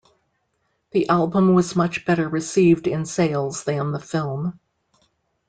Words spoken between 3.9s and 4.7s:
the film.